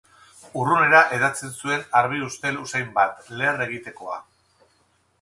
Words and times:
Urrunera 0.61 1.01
hedatzen 1.17 1.53
zuen 1.61 1.85
arbi 2.01 2.23
ustel 2.31 2.59
usain 2.65 2.91
bat, 2.99 3.23
leher 3.43 3.65
egitekoa. 3.71 4.21